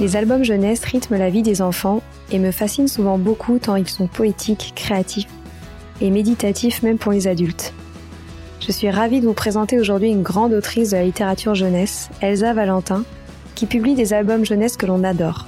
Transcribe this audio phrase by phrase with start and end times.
[0.00, 3.88] Les albums jeunesse rythment la vie des enfants et me fascinent souvent beaucoup tant ils
[3.88, 5.28] sont poétiques, créatifs
[6.00, 7.74] et méditatifs même pour les adultes.
[8.60, 12.54] Je suis ravie de vous présenter aujourd'hui une grande autrice de la littérature jeunesse, Elsa
[12.54, 13.04] Valentin,
[13.54, 15.46] qui publie des albums jeunesse que l'on adore.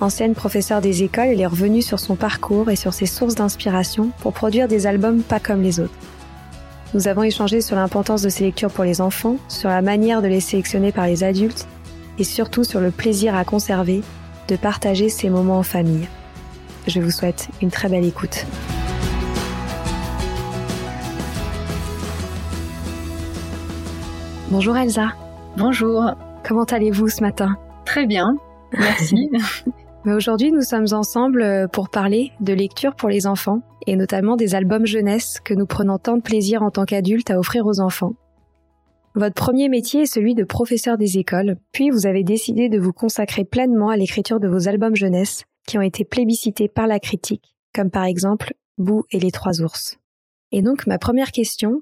[0.00, 4.10] Ancienne professeure des écoles, elle est revenue sur son parcours et sur ses sources d'inspiration
[4.20, 5.94] pour produire des albums pas comme les autres.
[6.94, 10.28] Nous avons échangé sur l'importance de ces lectures pour les enfants, sur la manière de
[10.28, 11.66] les sélectionner par les adultes
[12.18, 14.02] et surtout sur le plaisir à conserver
[14.48, 16.08] de partager ces moments en famille.
[16.86, 18.46] Je vous souhaite une très belle écoute.
[24.50, 25.08] Bonjour Elsa.
[25.56, 26.12] Bonjour.
[26.44, 27.56] Comment allez-vous ce matin?
[27.84, 28.36] Très bien,
[28.72, 29.30] merci.
[30.06, 34.54] Aujourd'hui, nous sommes ensemble euh, pour parler de lecture pour les enfants et notamment des
[34.54, 38.12] albums jeunesse que nous prenons tant de plaisir en tant qu'adultes à offrir aux enfants.
[39.16, 42.92] Votre premier métier est celui de professeur des écoles, puis vous avez décidé de vous
[42.92, 47.56] consacrer pleinement à l'écriture de vos albums jeunesse qui ont été plébiscités par la critique,
[47.74, 49.96] comme par exemple Bou et les trois ours.
[50.52, 51.80] Et donc ma première question,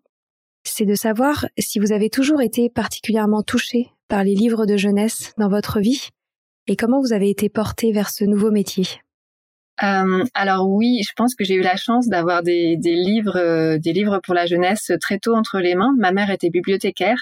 [0.63, 5.33] c'est de savoir si vous avez toujours été particulièrement touché par les livres de jeunesse
[5.37, 6.11] dans votre vie
[6.69, 8.87] et comment vous avez été porté vers ce nouveau métier.
[9.83, 13.79] Euh, alors oui, je pense que j'ai eu la chance d'avoir des, des livres, euh,
[13.79, 15.93] des livres pour la jeunesse très tôt entre les mains.
[15.99, 17.19] Ma mère était bibliothécaire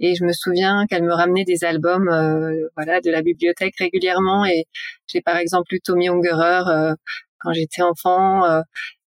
[0.00, 4.44] et je me souviens qu'elle me ramenait des albums, euh, voilà, de la bibliothèque régulièrement.
[4.46, 4.66] Et
[5.06, 6.94] j'ai par exemple lu Tommy Ungerer euh,
[7.40, 8.44] quand j'étais enfant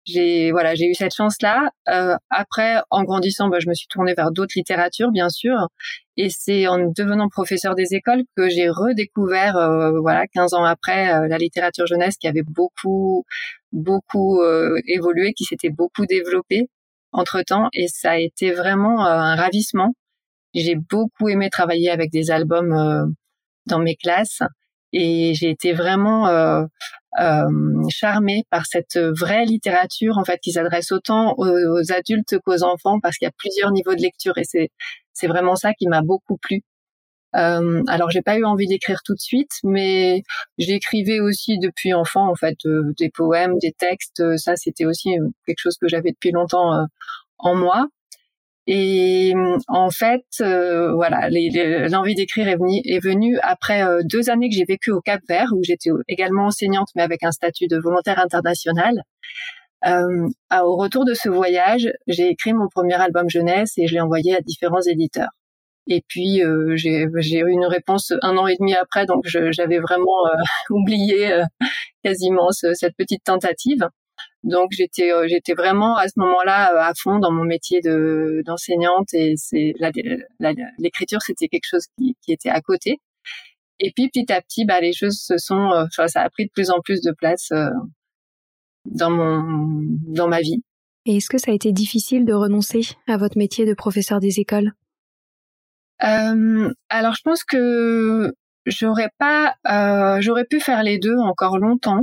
[0.05, 3.87] j'ai voilà j'ai eu cette chance là euh, après en grandissant bah, je me suis
[3.87, 5.67] tournée vers d'autres littératures bien sûr.
[6.17, 11.13] Et c'est en devenant professeur des écoles que j'ai redécouvert euh, voilà 15 ans après
[11.13, 13.25] euh, la littérature jeunesse qui avait beaucoup
[13.71, 16.69] beaucoup euh, évolué qui s'était beaucoup développée
[17.11, 19.93] entre temps et ça a été vraiment un ravissement.
[20.53, 23.13] J'ai beaucoup aimé travailler avec des albums
[23.67, 24.41] dans mes classes
[24.95, 26.63] et j'ai été vraiment euh,
[27.19, 27.49] euh,
[27.89, 33.17] charmée par cette vraie littérature en fait qui s'adresse autant aux, adultes qu'aux enfants parce
[33.17, 34.69] qu'il y a plusieurs niveaux de lecture et c'est
[35.13, 36.61] c'est vraiment ça qui m'a beaucoup plu.
[37.35, 40.23] Euh, alors j'ai pas eu envie d'écrire tout de suite, mais
[40.57, 44.23] j'écrivais aussi depuis enfant en fait euh, des poèmes, des textes.
[44.37, 46.85] Ça c'était aussi quelque chose que j'avais depuis longtemps euh,
[47.39, 47.87] en moi.
[48.67, 49.33] Et
[49.67, 51.29] en fait, euh, voilà,
[51.87, 55.63] l'envie d'écrire est venue, après euh, deux années que j'ai vécu au Cap Vert, où
[55.63, 59.03] j'étais également enseignante, mais avec un statut de volontaire international.
[59.85, 64.01] Euh, au retour de ce voyage, j'ai écrit mon premier album jeunesse et je l'ai
[64.01, 65.29] envoyé à différents éditeurs.
[65.87, 67.03] Et puis euh, j'ai
[67.39, 70.23] eu une réponse un an et demi après, donc j'avais vraiment
[70.71, 71.39] oublié
[72.03, 73.87] quasiment cette petite tentative.
[74.45, 78.43] Donc j'étais euh, j'étais vraiment à ce moment-là euh, à fond dans mon métier de
[78.45, 79.73] d'enseignante et c'est
[80.77, 82.99] l'écriture c'était quelque chose qui, qui était à côté.
[83.79, 86.51] Et puis petit à petit bah les choses se sont euh, ça a pris de
[86.51, 87.49] plus en plus de place
[88.85, 89.41] dans mon
[90.13, 90.61] dans ma vie.
[91.07, 94.39] Et est-ce que ça a été difficile de renoncer à votre métier de professeur des
[94.39, 94.73] écoles?
[96.03, 98.31] Euh, Alors je pense que
[98.67, 102.01] j'aurais pas euh, j'aurais pu faire les deux encore longtemps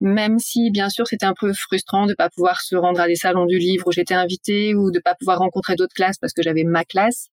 [0.00, 3.16] même si bien sûr c'était un peu frustrant de pas pouvoir se rendre à des
[3.16, 6.42] salons du livre où j'étais invitée ou de pas pouvoir rencontrer d'autres classes parce que
[6.42, 7.28] j'avais ma classe.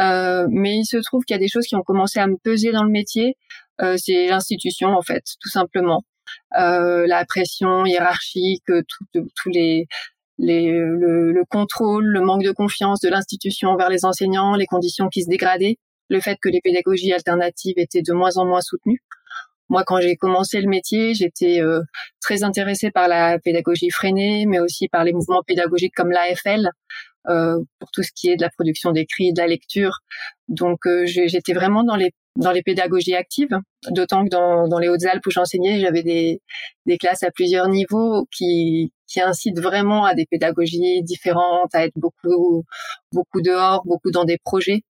[0.00, 2.36] Euh, mais il se trouve qu'il y a des choses qui ont commencé à me
[2.36, 3.36] peser dans le métier.
[3.80, 6.02] Euh, c'est l'institution en fait, tout simplement.
[6.58, 8.64] Euh, la pression hiérarchique,
[9.14, 9.86] tous les,
[10.38, 15.08] les le, le, contrôle, le manque de confiance de l'institution envers les enseignants, les conditions
[15.08, 15.78] qui se dégradaient,
[16.10, 19.02] le fait que les pédagogies alternatives étaient de moins en moins soutenues.
[19.68, 21.80] Moi, quand j'ai commencé le métier, j'étais euh,
[22.20, 26.70] très intéressée par la pédagogie freinée, mais aussi par les mouvements pédagogiques comme l'AFL,
[27.28, 29.98] euh, pour tout ce qui est de la production d'écrits, de la lecture.
[30.48, 33.58] Donc, euh, j'étais vraiment dans les dans les pédagogies actives,
[33.90, 36.40] d'autant que dans, dans les Hautes-Alpes où j'enseignais, j'avais des,
[36.86, 41.96] des classes à plusieurs niveaux qui, qui incitent vraiment à des pédagogies différentes, à être
[41.96, 42.64] beaucoup
[43.12, 44.82] beaucoup dehors, beaucoup dans des projets.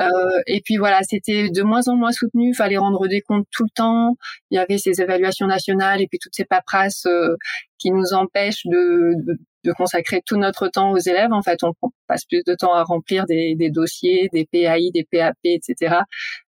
[0.00, 0.06] Euh,
[0.46, 2.54] et puis voilà, c'était de moins en moins soutenu.
[2.54, 4.16] Fallait rendre des comptes tout le temps.
[4.50, 7.36] Il y avait ces évaluations nationales et puis toutes ces paperasses euh,
[7.78, 11.32] qui nous empêchent de, de, de, consacrer tout notre temps aux élèves.
[11.32, 11.72] En fait, on
[12.06, 15.96] passe plus de temps à remplir des, des dossiers, des PAI, des PAP, etc.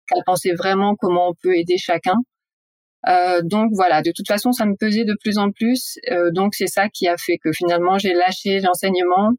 [0.07, 2.15] Qu'à penser vraiment comment on peut aider chacun.
[3.07, 5.97] Euh, donc voilà, de toute façon, ça me pesait de plus en plus.
[6.11, 9.31] Euh, donc c'est ça qui a fait que finalement j'ai lâché l'enseignement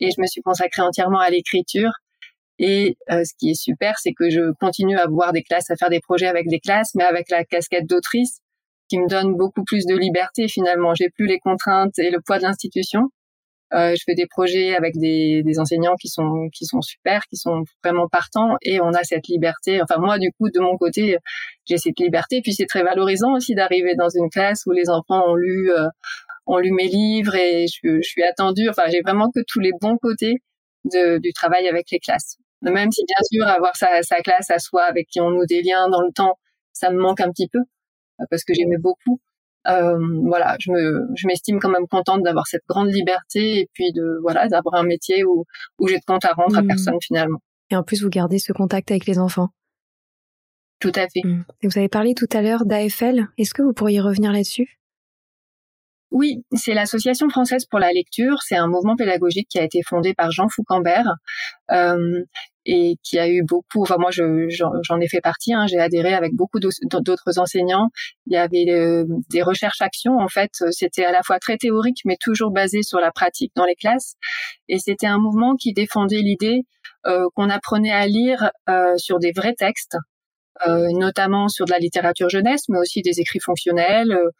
[0.00, 1.90] et je me suis consacrée entièrement à l'écriture.
[2.58, 5.76] Et euh, ce qui est super, c'est que je continue à voir des classes, à
[5.76, 8.40] faire des projets avec des classes, mais avec la casquette d'autrice,
[8.88, 10.94] qui me donne beaucoup plus de liberté finalement.
[10.94, 13.10] J'ai plus les contraintes et le poids de l'institution.
[13.74, 17.36] Euh, je fais des projets avec des, des, enseignants qui sont qui sont super, qui
[17.36, 19.82] sont vraiment partants, et on a cette liberté.
[19.82, 21.18] Enfin moi, du coup, de mon côté,
[21.66, 22.40] j'ai cette liberté.
[22.42, 25.86] Puis c'est très valorisant aussi d'arriver dans une classe où les enfants ont lu euh,
[26.46, 28.68] ont lu mes livres et je, je suis attendue.
[28.70, 30.36] Enfin, j'ai vraiment que tous les bons côtés
[30.84, 32.38] de, du travail avec les classes.
[32.62, 35.62] Même si bien sûr avoir sa, sa classe à soi avec qui on noue des
[35.62, 36.38] liens dans le temps,
[36.72, 37.60] ça me manque un petit peu
[38.30, 39.20] parce que j'aimais beaucoup.
[39.66, 43.92] Euh, voilà, je me, je m'estime quand même contente d'avoir cette grande liberté et puis
[43.92, 45.44] de voilà d'avoir un métier où
[45.78, 46.66] où j'ai de compte à rendre à mmh.
[46.66, 47.40] personne finalement.
[47.70, 49.48] Et en plus, vous gardez ce contact avec les enfants.
[50.80, 51.22] Tout à fait.
[51.24, 51.44] Mmh.
[51.64, 53.26] vous avez parlé tout à l'heure d'AFL.
[53.36, 54.78] Est-ce que vous pourriez revenir là-dessus?
[56.10, 58.42] Oui, c'est l'Association française pour la lecture.
[58.42, 61.14] C'est un mouvement pédagogique qui a été fondé par Jean Foucambert
[61.70, 62.22] euh,
[62.64, 63.82] et qui a eu beaucoup.
[63.82, 65.52] Enfin, moi, j'en ai fait partie.
[65.52, 67.90] Hein, J'ai adhéré avec beaucoup d'autres enseignants.
[68.26, 70.18] Il y avait euh, des recherches-actions.
[70.18, 73.66] En fait, c'était à la fois très théorique, mais toujours basé sur la pratique dans
[73.66, 74.14] les classes.
[74.68, 76.64] Et c'était un mouvement qui défendait l'idée
[77.06, 79.96] euh, qu'on apprenait à lire euh, sur des vrais textes,
[80.66, 84.30] notamment sur de la littérature jeunesse, mais aussi des écrits fonctionnels, euh,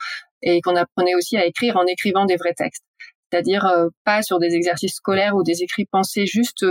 [0.42, 2.84] et qu'on apprenait aussi à écrire en écrivant des vrais textes.
[3.30, 6.64] C'est-à-dire euh, pas sur des exercices scolaires ou des écrits pensés juste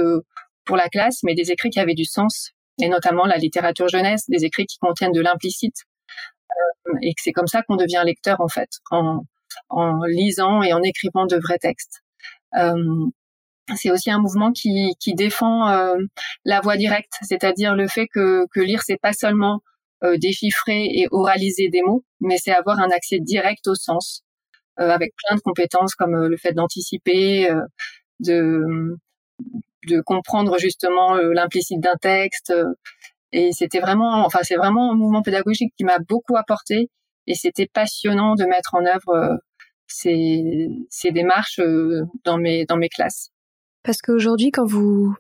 [0.66, 2.52] pour la classe, mais des écrits qui avaient du sens,
[2.82, 5.86] et notamment la littérature jeunesse, des écrits qui contiennent de l'implicite,
[7.02, 9.22] et c'est comme ça qu'on devient lecteur en fait, en,
[9.70, 12.02] en lisant et en écrivant de vrais textes.
[12.56, 13.06] Euh,
[13.76, 15.96] c'est aussi un mouvement qui, qui défend euh,
[16.46, 19.62] la voix directe, c'est-à-dire le fait que, que lire c'est pas seulement
[20.04, 24.24] euh, déchiffrer et oraliser des mots, mais c'est avoir un accès direct au sens,
[24.80, 27.50] euh, avec plein de compétences comme euh, le fait d'anticiper,
[28.20, 28.64] de
[29.88, 32.54] de comprendre justement l'implicite d'un texte.
[33.32, 36.90] et c'était vraiment, enfin c'est vraiment un mouvement pédagogique qui m'a beaucoup apporté,
[37.28, 39.40] et c'était passionnant de mettre en œuvre
[39.88, 41.62] ces, ces démarches
[42.26, 43.32] dans mes dans mes classes.
[43.88, 45.16] Parce qu'aujourd'hui, quand vous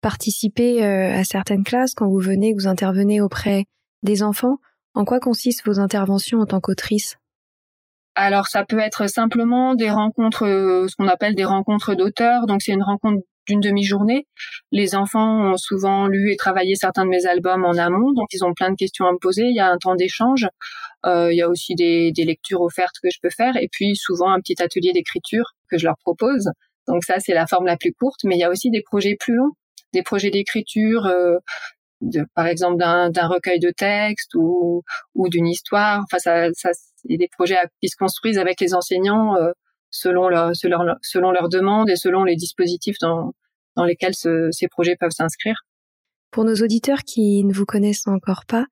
[0.00, 3.66] participez euh, à certaines classes, quand vous venez, vous intervenez auprès
[4.02, 4.56] des enfants,
[4.94, 7.18] en quoi consistent vos interventions en tant qu'autrice?
[8.14, 12.46] Alors ça peut être simplement des rencontres, euh, ce qu'on appelle des rencontres d'auteurs.
[12.46, 14.26] Donc c'est une rencontre d'une demi-journée.
[14.72, 18.46] Les enfants ont souvent lu et travaillé certains de mes albums en amont, donc ils
[18.46, 19.42] ont plein de questions à me poser.
[19.42, 20.48] Il y a un temps d'échange.
[21.04, 23.94] Euh, il y a aussi des, des, lectures offertes que je peux faire, et puis
[23.94, 26.48] souvent un petit atelier d'écriture que je leur propose.
[26.88, 29.16] Donc ça, c'est la forme la plus courte, mais il y a aussi des projets
[29.18, 29.52] plus longs,
[29.92, 31.38] des projets d'écriture, euh,
[32.34, 34.82] par exemple d'un recueil de textes ou,
[35.14, 36.02] ou d'une histoire.
[36.04, 39.52] Enfin, ça, ça c'est des projets qui se construisent avec les enseignants euh,
[39.90, 43.32] selon leur, selon, selon leurs demandes et selon les dispositifs dans,
[43.76, 45.56] dans lesquels ces projets peuvent s'inscrire.
[46.30, 48.66] Pour nos auditeurs qui ne vous connaissent encore pas,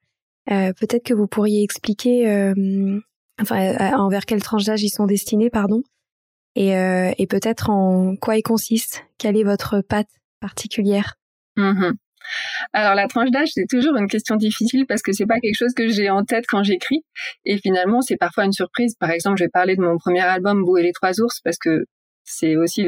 [0.51, 3.01] euh, peut-être que vous pourriez expliquer, euh,
[3.41, 5.83] enfin, envers quelle tranche d'âge ils sont destinés, pardon,
[6.57, 10.09] et, euh, et peut-être en quoi il consiste, quelle est votre patte
[10.41, 11.17] particulière?
[11.57, 11.93] Mmh
[12.73, 15.75] Alors la tranche d'âge, c'est toujours une question difficile parce que c'est pas quelque chose
[15.75, 17.05] que j'ai en tête quand j'écris.
[17.45, 18.95] Et finalement, c'est parfois une surprise.
[18.99, 21.59] Par exemple, je vais parler de mon premier album Bou et les trois ours parce
[21.59, 21.85] que
[22.25, 22.87] c'est aussi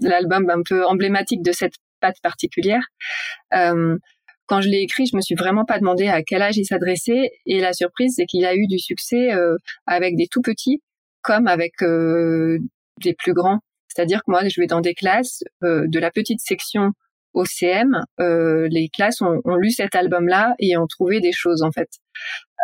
[0.00, 2.84] l'album un peu emblématique de cette patte particulière.
[3.54, 3.96] Euh,
[4.46, 7.30] quand je l'ai écrit, je me suis vraiment pas demandé à quel âge il s'adressait.
[7.46, 9.56] Et la surprise, c'est qu'il a eu du succès euh,
[9.86, 10.82] avec des tout petits
[11.24, 12.58] comme avec euh,
[13.00, 13.60] des plus grands.
[13.88, 16.92] C'est-à-dire que moi, je vais dans des classes euh, de la petite section
[17.32, 21.62] au CM, euh, les classes ont, ont, lu cet album-là et ont trouvé des choses
[21.62, 21.88] en fait.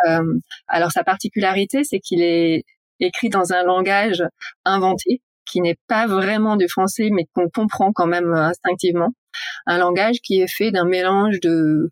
[0.07, 2.63] Euh, alors sa particularité, c'est qu'il est
[2.99, 4.23] écrit dans un langage
[4.63, 9.09] inventé qui n'est pas vraiment du français, mais qu'on comprend quand même instinctivement.
[9.65, 11.91] Un langage qui est fait d'un mélange de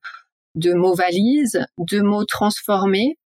[0.55, 3.17] de mots valises, de mots transformés,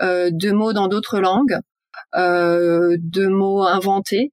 [0.00, 1.58] euh, de mots dans d'autres langues,
[2.14, 4.32] euh, de mots inventés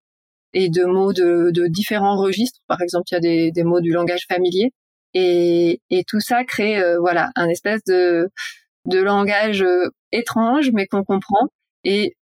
[0.56, 2.62] et de mots de, de, différents registres.
[2.68, 4.72] Par exemple, il y a des, des mots du langage familier.
[5.14, 8.30] Et, et tout ça crée euh, voilà un espèce de,
[8.86, 11.48] de langage euh, étrange mais qu'on comprend.
[11.84, 12.16] Et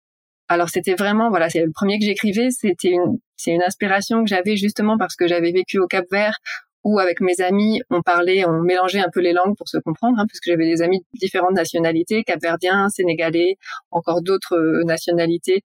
[0.48, 2.50] alors c'était vraiment voilà c'est le premier que j'écrivais.
[2.50, 6.38] C'était une c'est une inspiration que j'avais justement parce que j'avais vécu au Cap Vert
[6.84, 10.18] où avec mes amis on parlait on mélangeait un peu les langues pour se comprendre
[10.18, 13.56] hein, parce que j'avais des amis de différentes nationalités capverdiens sénégalais
[13.90, 15.62] encore d'autres euh, nationalités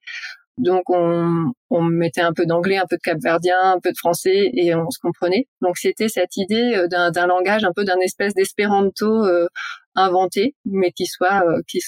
[0.58, 4.50] donc on, on mettait un peu d'anglais, un peu de capverdien, un peu de français
[4.54, 5.48] et on se comprenait.
[5.62, 9.48] Donc c'était cette idée euh, d'un langage un peu d'un espèce d'espéranto euh,
[9.96, 11.80] inventé, mais qui soit euh, qui,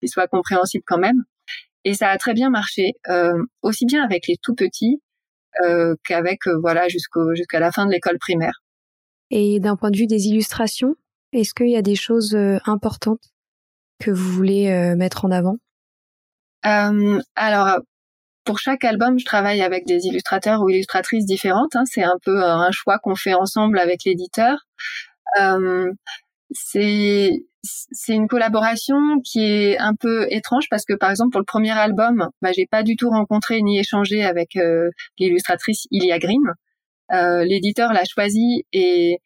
[0.00, 1.24] qu'il soit compréhensible quand même.
[1.84, 5.00] Et ça a très bien marché, euh, aussi bien avec les tout petits
[5.64, 8.62] euh, qu'avec euh, voilà jusqu'au jusqu'à la fin de l'école primaire.
[9.30, 10.96] Et d'un point de vue des illustrations,
[11.32, 13.22] est-ce qu'il y a des choses euh, importantes
[14.00, 15.56] que vous voulez euh, mettre en avant?
[16.66, 17.78] Euh, Alors,
[18.48, 21.76] pour chaque album, je travaille avec des illustrateurs ou illustratrices différentes.
[21.76, 21.84] Hein.
[21.84, 24.56] C'est un peu un choix qu'on fait ensemble avec l'éditeur.
[25.38, 25.92] Euh,
[26.50, 27.30] c'est
[27.62, 31.72] c'est une collaboration qui est un peu étrange parce que par exemple pour le premier
[31.72, 34.88] album, bah, j'ai pas du tout rencontré ni échangé avec euh,
[35.18, 36.40] l'illustratrice Ilia Green.
[37.12, 39.18] Euh, L'éditeur l'a choisi et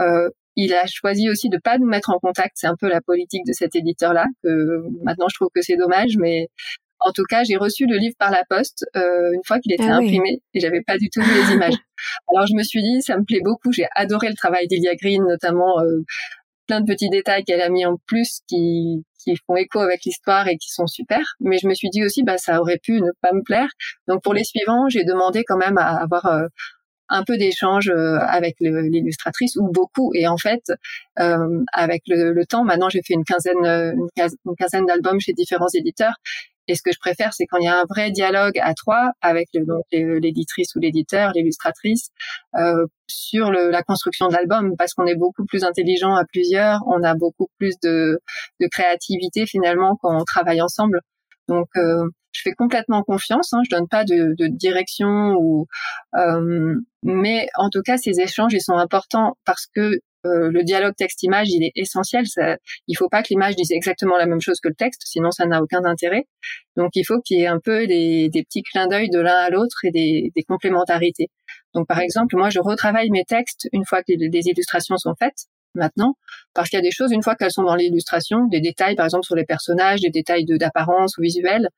[0.00, 2.52] euh, il a choisi aussi de pas nous mettre en contact.
[2.56, 4.26] C'est un peu la politique de cet éditeur-là.
[4.42, 6.48] Que maintenant je trouve que c'est dommage, mais
[7.00, 9.88] en tout cas j'ai reçu le livre par la poste euh, une fois qu'il était
[9.88, 11.74] ah imprimé et j'avais pas du tout vu les images.
[12.32, 13.72] Alors je me suis dit ça me plaît beaucoup.
[13.72, 16.04] J'ai adoré le travail d'Ilia Green, notamment euh,
[16.66, 20.48] plein de petits détails qu'elle a mis en plus qui, qui font écho avec l'histoire
[20.48, 21.34] et qui sont super.
[21.40, 23.68] Mais je me suis dit aussi, bah, ça aurait pu ne pas me plaire.
[24.08, 26.46] Donc pour les suivants, j'ai demandé quand même à avoir euh,
[27.08, 30.12] un peu d'échange euh, avec l'illustratrice ou beaucoup.
[30.14, 30.62] Et en fait,
[31.18, 35.70] euh, avec le, le, temps, maintenant j'ai fait une quinzaine, une quinzaine d'albums chez différents
[35.74, 36.14] éditeurs.
[36.68, 39.12] Et ce que je préfère, c'est quand il y a un vrai dialogue à trois
[39.20, 39.48] avec
[39.92, 42.10] l'éditrice ou l'éditeur, l'illustratrice,
[42.56, 47.02] euh, sur la construction de l'album, parce qu'on est beaucoup plus intelligent à plusieurs, on
[47.02, 48.18] a beaucoup plus de,
[48.60, 51.00] de créativité finalement quand on travaille ensemble.
[51.48, 53.52] Donc, euh, je fais complètement confiance.
[53.52, 55.66] Hein, je donne pas de, de direction ou,
[56.16, 60.94] euh, mais en tout cas, ces échanges ils sont importants parce que euh, le dialogue
[60.96, 62.26] texte-image, il est essentiel.
[62.26, 62.56] Ça,
[62.88, 65.46] il faut pas que l'image dise exactement la même chose que le texte, sinon ça
[65.46, 66.26] n'a aucun intérêt.
[66.76, 69.36] Donc il faut qu'il y ait un peu des, des petits clins d'œil de l'un
[69.36, 71.28] à l'autre et des, des, complémentarités.
[71.74, 75.46] Donc par exemple, moi je retravaille mes textes une fois que les, illustrations sont faites
[75.74, 76.14] maintenant,
[76.54, 79.04] parce qu'il y a des choses une fois qu'elles sont dans l'illustration, des détails par
[79.04, 81.68] exemple sur les personnages, des détails d'apparence ou visuels,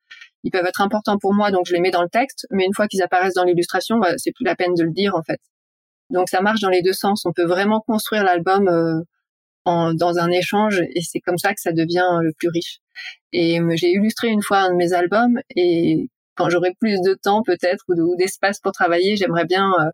[0.43, 2.73] ils peuvent être importants pour moi, donc je les mets dans le texte, mais une
[2.73, 5.39] fois qu'ils apparaissent dans l'illustration, bah, c'est plus la peine de le dire en fait.
[6.09, 7.25] Donc ça marche dans les deux sens.
[7.25, 9.01] On peut vraiment construire l'album euh,
[9.65, 12.79] en, dans un échange et c'est comme ça que ça devient le plus riche.
[13.31, 17.43] Et j'ai illustré une fois un de mes albums et quand j'aurai plus de temps
[17.43, 19.89] peut-être ou d'espace pour travailler, j'aimerais bien euh,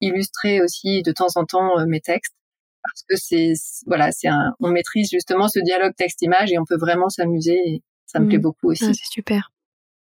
[0.00, 2.34] illustrer aussi de temps en temps euh, mes textes
[2.82, 3.54] parce que c'est
[3.86, 4.28] voilà, c'est
[4.60, 8.36] on maîtrise justement ce dialogue texte-image et on peut vraiment s'amuser et ça me plaît
[8.36, 8.42] mmh.
[8.42, 8.84] beaucoup aussi.
[8.84, 9.53] Ah, c'est super.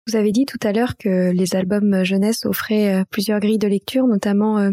[0.07, 4.07] Vous avez dit tout à l'heure que les albums jeunesse offraient plusieurs grilles de lecture,
[4.07, 4.71] notamment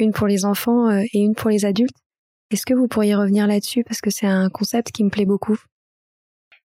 [0.00, 1.96] une pour les enfants euh, et une pour les adultes.
[2.50, 3.84] Est-ce que vous pourriez revenir là-dessus?
[3.84, 5.58] Parce que c'est un concept qui me plaît beaucoup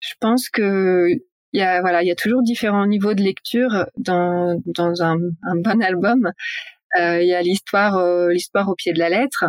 [0.01, 1.07] Je pense que
[1.51, 5.17] il y a voilà, il y a toujours différents niveaux de lecture dans dans un,
[5.55, 6.31] bon album.
[6.99, 9.45] Euh, il y a l'histoire euh, l'histoire au pied de la lettre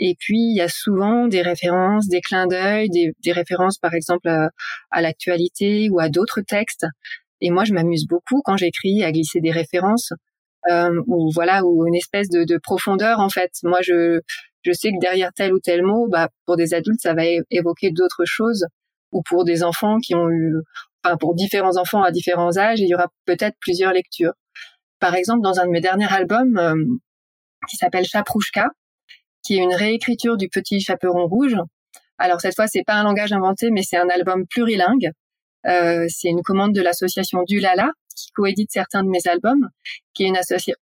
[0.00, 4.28] et puis il y a souvent des références, des clins d'œil, des, références par exemple
[4.28, 6.86] à l'actualité ou à d'autres textes.
[7.40, 10.12] Et moi, je m'amuse beaucoup quand j'écris à glisser des références
[10.70, 13.50] euh, ou voilà ou une espèce de, de, profondeur en fait.
[13.62, 14.20] Moi, je
[14.62, 17.90] je sais que derrière tel ou tel mot, bah pour des adultes, ça va évoquer
[17.90, 18.66] d'autres choses,
[19.12, 20.54] ou pour des enfants qui ont eu,
[21.02, 24.34] enfin pour différents enfants à différents âges, il y aura peut-être plusieurs lectures.
[24.98, 26.74] Par exemple, dans un de mes derniers albums euh,
[27.68, 28.68] qui s'appelle Chaprouchka,
[29.42, 31.56] qui est une réécriture du Petit Chaperon Rouge.
[32.18, 35.10] Alors cette fois, c'est pas un langage inventé, mais c'est un album plurilingue.
[35.66, 39.68] Euh, c'est une commande de l'association Dulala, qui coédite certains de mes albums,
[40.14, 40.28] qui est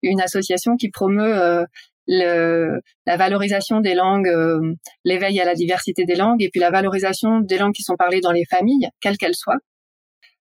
[0.02, 1.64] une, association qui promeut euh,
[2.06, 6.70] le, la valorisation des langues, euh, l'éveil à la diversité des langues, et puis la
[6.70, 9.58] valorisation des langues qui sont parlées dans les familles, quelles qu'elles soient.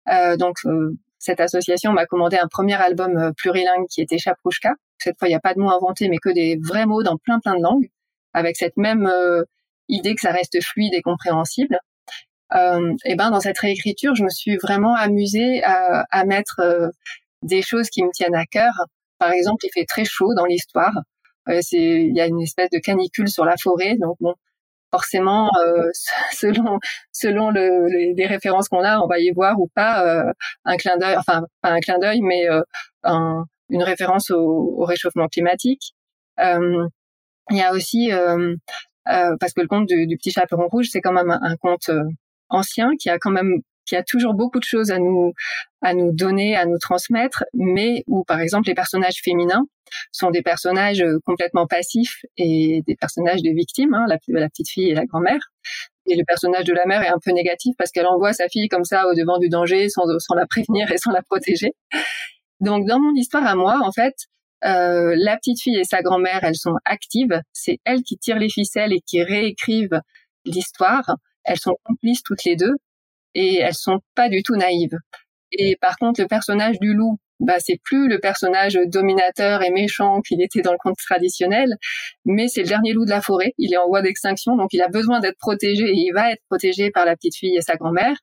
[0.09, 0.57] Euh, donc,
[1.19, 4.71] cette association m'a commandé un premier album plurilingue qui était Chaprouchka.
[4.97, 7.17] Cette fois, il n'y a pas de mots inventés, mais que des vrais mots dans
[7.17, 7.89] plein plein de langues,
[8.33, 9.11] avec cette même
[9.87, 11.77] idée que ça reste fluide et compréhensible
[12.53, 16.89] euh, et ben dans cette réécriture, je me suis vraiment amusée à, à mettre euh,
[17.43, 18.73] des choses qui me tiennent à cœur.
[19.19, 20.93] Par exemple, il fait très chaud dans l'histoire.
[21.49, 24.35] Euh, il y a une espèce de canicule sur la forêt, donc bon,
[24.91, 25.89] forcément, euh,
[26.33, 26.79] selon
[27.11, 30.31] selon le, les, références qu'on a, on va y voir ou pas euh,
[30.65, 32.47] un clin d'œil, enfin pas un clin d'œil, mais
[33.03, 35.93] un, une référence au, au réchauffement climatique.
[36.39, 38.11] il y a aussi
[39.05, 41.89] parce que le conte du, du petit chaperon rouge, c'est quand même un, un conte
[42.51, 45.33] ancien qui a quand même qui a toujours beaucoup de choses à nous
[45.81, 49.65] à nous donner, à nous transmettre, mais où par exemple les personnages féminins
[50.11, 54.17] sont des personnages euh, complètement passifs et des personnages de victimes, hein, la,
[54.49, 55.51] petite fille et la grand-mère.
[56.07, 58.69] Et le personnage de la mère est un peu négatif parce qu'elle envoie sa fille
[58.69, 61.73] comme ça au devant du danger sans, sans la prévenir et sans la protéger.
[62.59, 64.13] Donc dans mon histoire à moi, en fait,
[64.63, 67.41] euh, la petite fille et sa grand-mère, elles sont actives.
[67.53, 69.99] C'est elles qui tirent les ficelles et qui réécrivent
[70.45, 72.75] l'histoire elles sont complices toutes les deux.
[73.33, 74.97] et elles sont pas du tout naïves.
[75.53, 80.21] Et par contre, le personnage du loup, bah, c'est plus le personnage dominateur et méchant
[80.21, 81.75] qu'il était dans le conte traditionnel,
[82.23, 83.53] mais c'est le dernier loup de la forêt.
[83.57, 86.43] Il est en voie d'extinction, donc il a besoin d'être protégé et il va être
[86.49, 88.15] protégé par la petite fille et sa grand-mère.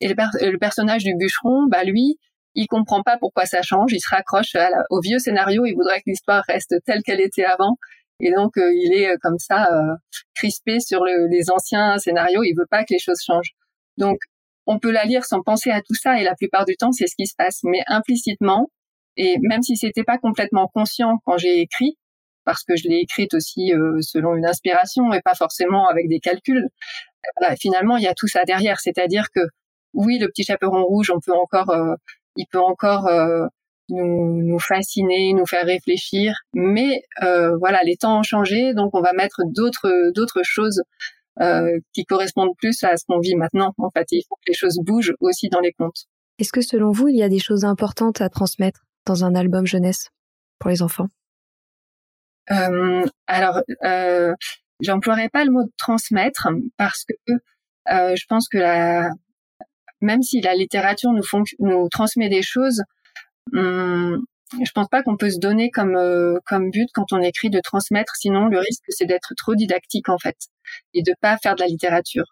[0.00, 2.18] Et le, personnage du bûcheron, bah lui,
[2.54, 3.92] il comprend pas pourquoi ça change.
[3.92, 4.54] Il se raccroche
[4.90, 5.64] au vieux scénario.
[5.64, 7.78] Il voudrait que l'histoire reste telle qu'elle était avant.
[8.20, 9.94] Et donc euh, il est euh, comme ça euh,
[10.34, 12.42] crispé sur les anciens scénarios.
[12.42, 13.52] Il veut pas que les choses changent.
[13.96, 14.18] Donc
[14.68, 17.06] on peut la lire sans penser à tout ça et la plupart du temps c'est
[17.06, 18.70] ce qui se passe mais implicitement
[19.16, 21.96] et même si c'était pas complètement conscient quand j'ai écrit
[22.44, 26.20] parce que je l'ai écrite aussi euh, selon une inspiration et pas forcément avec des
[26.20, 26.68] calculs
[27.58, 29.40] finalement il y a tout ça derrière c'est-à-dire que
[29.94, 31.94] oui le petit chaperon rouge on peut encore euh,
[32.36, 33.46] il peut encore euh,
[33.88, 39.12] nous, nous, fasciner, nous faire réfléchir, mais voilà, les temps ont changé, donc on va
[39.12, 40.82] mettre d'autres d'autres choses
[41.40, 43.72] euh, qui correspondent plus à ce qu'on vit maintenant.
[43.78, 46.06] En fait, il faut que les choses bougent aussi dans les contes.
[46.40, 49.64] Est-ce que selon vous, il y a des choses importantes à transmettre dans un album
[49.64, 50.08] jeunesse
[50.58, 51.06] pour les enfants?
[52.50, 54.34] Euh, Alors, euh,
[54.80, 57.32] j'emploierais pas le mot de transmettre parce que
[57.92, 59.08] euh, je pense que la,
[60.00, 61.22] même si la littérature nous,
[61.60, 62.82] nous transmet des choses,
[63.52, 64.24] hum,
[64.64, 67.60] je pense pas qu'on peut se donner comme euh, comme but quand on écrit de
[67.60, 68.16] transmettre.
[68.16, 70.36] Sinon, le risque c'est d'être trop didactique en fait
[70.94, 72.24] et de pas faire de la littérature.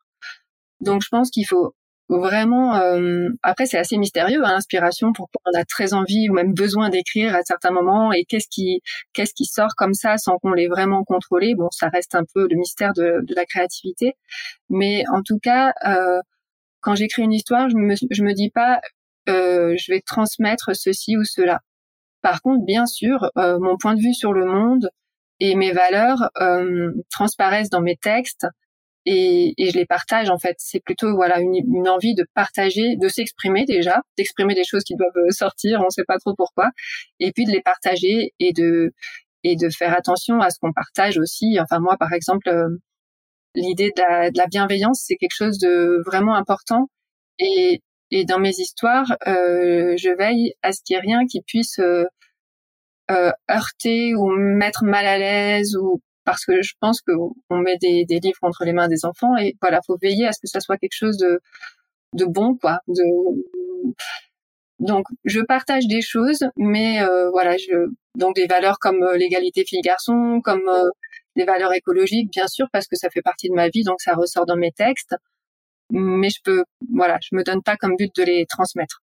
[0.81, 1.75] Donc, je pense qu'il faut
[2.09, 2.77] vraiment.
[2.77, 5.13] Euh, après, c'est assez mystérieux hein, l'inspiration.
[5.13, 8.81] Pourquoi on a très envie ou même besoin d'écrire à certains moments et qu'est-ce qui
[9.13, 11.55] qu'est-ce qui sort comme ça sans qu'on l'ait vraiment contrôlé.
[11.57, 14.15] Bon, ça reste un peu le mystère de, de la créativité.
[14.71, 16.21] Mais en tout cas, euh,
[16.81, 18.81] quand j'écris une histoire, je me je me dis pas
[19.27, 21.61] je vais transmettre ceci ou cela
[22.27, 24.91] par contre, bien sûr, euh, mon point de vue sur le monde
[25.39, 28.49] et mes valeurs euh, transparaissent dans mes textes
[29.05, 30.57] et, je les partage en fait.
[30.59, 35.31] C'est plutôt voilà une, envie de partager, de s'exprimer déjà, d'exprimer des choses qui doivent
[35.31, 36.71] sortir, on ne sait pas trop pourquoi,
[37.21, 38.93] et puis de les partager et de
[39.45, 41.59] et de faire attention à ce qu'on partage aussi.
[41.61, 42.69] Enfin moi par exemple, euh,
[43.55, 46.89] l'idée de, de la, bienveillance c'est quelque chose de vraiment important
[47.39, 51.43] et et dans mes histoires, euh, je veille à ce qu'il n'y ait rien qui
[51.43, 52.05] puisse euh,
[53.11, 58.05] euh, heurter ou mettre mal à l'aise ou parce que je pense qu'on met des,
[58.05, 60.61] des, livres entre les mains des enfants et voilà, faut veiller à ce que ça
[60.61, 61.41] soit quelque chose de,
[62.15, 62.81] de bon, quoi.
[62.89, 63.03] De...
[64.81, 69.65] Donc, je partage des choses, mais euh, voilà, je donc des valeurs comme euh, l'égalité
[69.65, 70.91] filles-garçons, comme euh,
[71.37, 74.15] des valeurs écologiques, bien sûr, parce que ça fait partie de ma vie, donc ça
[74.15, 75.15] ressort dans mes textes
[75.91, 79.03] mais je peux, voilà, je me donne pas comme but de les transmettre.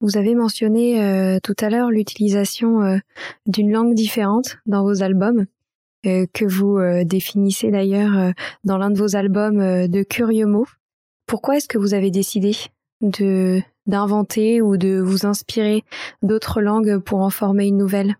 [0.00, 2.98] Vous avez mentionné euh, tout à l'heure l'utilisation euh,
[3.46, 5.46] d'une langue différente dans vos albums,
[6.04, 8.32] euh, que vous définissez d'ailleurs
[8.64, 10.66] dans l'un de vos albums de curieux mots.
[11.26, 12.52] Pourquoi est-ce que vous avez décidé
[13.00, 15.84] de d'inventer ou de vous inspirer
[16.22, 18.16] d'autres langues pour en former une nouvelle?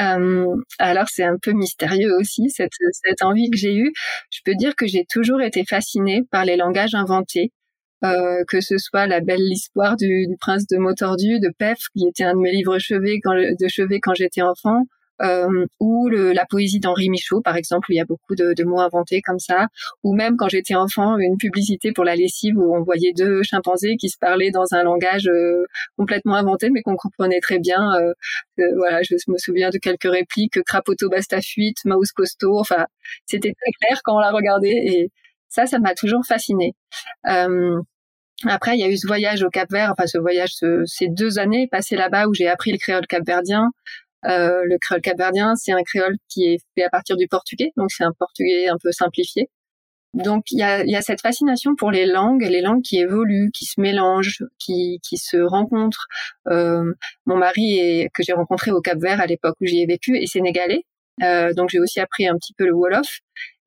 [0.00, 0.46] Euh,
[0.78, 3.92] alors c'est un peu mystérieux aussi cette, cette envie que j'ai eue.
[4.30, 7.52] Je peux dire que j'ai toujours été fascinée par les langages inventés,
[8.04, 12.06] euh, que ce soit la belle histoire du, du, prince de Motordu de Pef, qui
[12.08, 12.78] était un de mes livres
[13.22, 14.84] quand, de chevet quand j'étais enfant,
[15.22, 18.54] euh, ou le, la poésie d'Henri Michaud, par exemple, où il y a beaucoup de,
[18.54, 19.66] de, mots inventés comme ça,
[20.02, 23.96] ou même quand j'étais enfant, une publicité pour la lessive où on voyait deux chimpanzés
[23.96, 25.64] qui se parlaient dans un langage euh,
[25.96, 27.80] complètement inventé, mais qu'on comprenait très bien.
[27.94, 28.12] Euh,
[28.58, 32.86] euh, voilà, je me souviens de quelques répliques, crapoteau basta fuite, mouse costaud, enfin,
[33.26, 35.10] c'était très clair quand on l'a regardé, et
[35.48, 36.74] ça, ça m'a toujours fasciné.
[38.46, 41.08] Après, il y a eu ce voyage au Cap Vert, enfin ce voyage, ce, ces
[41.08, 43.68] deux années passées là-bas où j'ai appris le créole capverdien,
[44.26, 47.90] euh, le créole capverdien, c'est un créole qui est fait à partir du portugais, donc
[47.90, 49.50] c'est un portugais un peu simplifié.
[50.12, 53.50] Donc il y a, y a, cette fascination pour les langues, les langues qui évoluent,
[53.52, 56.06] qui se mélangent, qui, qui se rencontrent.
[56.48, 56.92] Euh,
[57.26, 60.16] mon mari est, que j'ai rencontré au Cap Vert à l'époque où j'y ai vécu
[60.16, 60.84] est sénégalais,
[61.22, 63.20] euh, donc j'ai aussi appris un petit peu le wolof.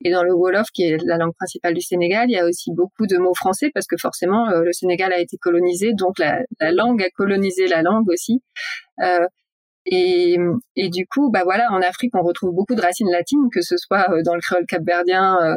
[0.05, 2.71] Et dans le wolof, qui est la langue principale du Sénégal, il y a aussi
[2.73, 6.41] beaucoup de mots français parce que forcément euh, le Sénégal a été colonisé, donc la,
[6.59, 8.41] la, langue a colonisé la langue aussi.
[9.01, 9.25] Euh,
[9.85, 10.37] et,
[10.89, 14.09] du coup, bah voilà, en Afrique, on retrouve beaucoup de racines latines, que ce soit
[14.11, 15.55] euh, dans le créole capverdien euh,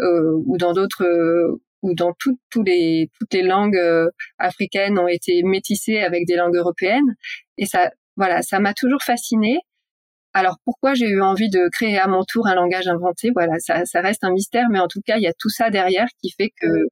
[0.00, 3.80] euh, ou dans d'autres, euh, ou dans tout, tous les, toutes les langues
[4.38, 7.14] africaines ont été métissées avec des langues européennes.
[7.58, 9.58] Et ça, voilà, ça m'a toujours fascinée.
[10.34, 13.30] Alors pourquoi j'ai eu envie de créer à mon tour un langage inventé?
[13.34, 15.70] Voilà, ça, ça reste un mystère, mais en tout cas, il y a tout ça
[15.70, 16.88] derrière qui fait que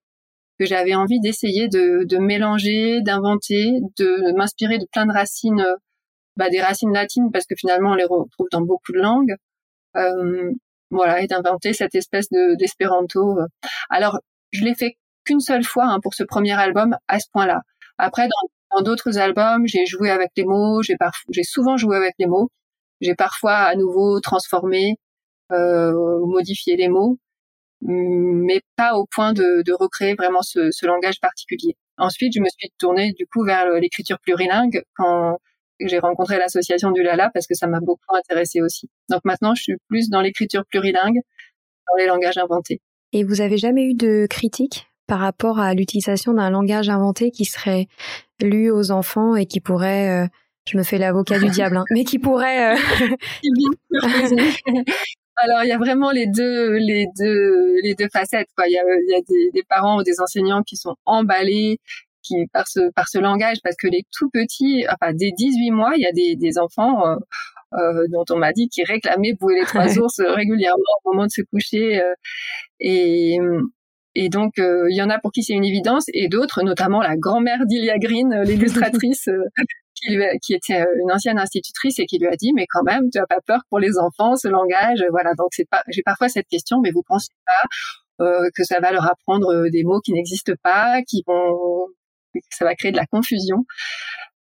[0.58, 5.64] que j'avais envie d'essayer de, de mélanger, d'inventer, de m'inspirer de plein de racines
[6.38, 9.35] bah, des racines latines parce que finalement on les retrouve dans beaucoup de langues.
[9.96, 10.53] Euh,
[10.90, 13.38] voilà, et d'inventer cette espèce de d'espéranto.
[13.90, 14.20] Alors,
[14.53, 17.61] je l'ai fait qu'une seule fois hein, pour ce premier album à ce point-là.
[17.98, 18.29] Après,
[18.74, 20.96] dans d'autres albums, j'ai joué avec les mots, j'ai
[21.31, 22.51] j'ai souvent joué avec les mots.
[23.01, 24.96] J'ai parfois à nouveau transformé,
[25.53, 25.92] euh,
[26.27, 27.18] modifié les mots,
[27.83, 31.77] mais pas au point de, de recréer vraiment ce, ce, langage particulier.
[31.98, 35.38] Ensuite, je me suis tournée du coup vers l'écriture plurilingue quand
[35.80, 38.88] j'ai rencontré l'association du Lala parce que ça m'a beaucoup intéressée aussi.
[39.08, 41.20] Donc maintenant, je suis plus dans l'écriture plurilingue,
[41.88, 42.80] dans les langages inventés.
[43.12, 47.44] Et vous avez jamais eu de critique par rapport à l'utilisation d'un langage inventé qui
[47.44, 47.86] serait
[48.40, 50.26] lu aux enfants et qui pourrait, euh,
[50.70, 52.74] je me fais l'avocat du diable, hein, mais qui pourrait.
[52.74, 52.78] Euh...
[55.40, 58.48] Alors il y a vraiment les deux, les deux, les deux facettes.
[58.56, 58.66] Quoi.
[58.66, 61.78] Il y a, il y a des, des, parents ou des enseignants qui sont emballés
[62.28, 65.92] qui par ce par ce langage parce que les tout petits, enfin dès 18 mois,
[65.96, 67.06] il y a des, des enfants.
[67.06, 67.16] Euh,
[67.74, 71.30] euh, dont on m'a dit qu'ils réclamaient bouer les trois ours régulièrement au moment de
[71.30, 72.14] se coucher euh,
[72.80, 73.38] et
[74.20, 77.00] et donc, euh, il y en a pour qui c'est une évidence, et d'autres, notamment
[77.00, 79.44] la grand-mère d'Ilia Green, euh, l'illustratrice, euh,
[79.94, 83.20] qui, qui, était une ancienne institutrice et qui lui a dit, mais quand même, tu
[83.20, 85.34] as pas peur pour les enfants, ce langage, voilà.
[85.38, 87.68] Donc, c'est pas, j'ai parfois cette question, mais vous pensez pas
[88.18, 91.86] que ça va leur apprendre des mots qui n'existent pas, qui vont,
[92.50, 93.64] ça va créer de la confusion.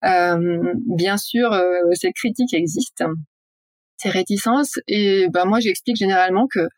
[0.02, 1.50] bien sûr,
[1.94, 3.08] ces critiques existent,
[3.96, 6.68] ces réticences, et ben moi, j'explique généralement que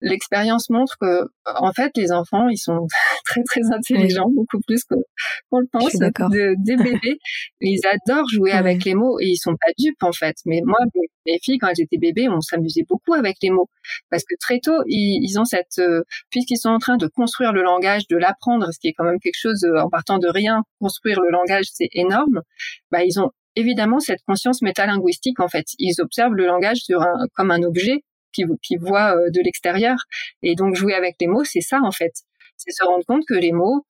[0.00, 2.86] l'expérience montre que, en fait, les enfants, ils sont
[3.24, 5.94] très très intelligents, beaucoup plus qu'on le pense.
[5.94, 7.18] De, des bébés,
[7.60, 10.36] ils adorent jouer avec les mots et ils sont pas dupes en fait.
[10.46, 10.78] Mais moi,
[11.26, 13.68] mes filles, quand j'étais bébé, on s'amusait beaucoup avec les mots
[14.10, 17.52] parce que très tôt, ils, ils ont cette, euh, puisqu'ils sont en train de construire
[17.52, 20.28] le langage, de l'apprendre, ce qui est quand même quelque chose euh, en partant de
[20.28, 22.42] rien, construire le langage, c'est énorme.
[22.90, 25.66] Bah, ils ont évidemment cette conscience métalinguistique en fait.
[25.78, 29.96] Ils observent le langage sur un, comme un objet qui, qui voit euh, de l'extérieur.
[30.42, 32.12] Et donc jouer avec les mots, c'est ça en fait.
[32.56, 33.84] C'est se rendre compte que les mots,